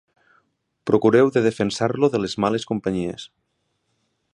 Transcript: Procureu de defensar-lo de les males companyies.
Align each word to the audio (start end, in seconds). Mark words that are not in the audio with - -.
Procureu 0.89 1.27
de 1.35 1.45
defensar-lo 1.49 2.11
de 2.15 2.23
les 2.25 2.37
males 2.45 2.69
companyies. 2.73 3.31